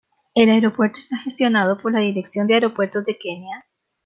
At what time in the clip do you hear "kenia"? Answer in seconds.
3.19-3.67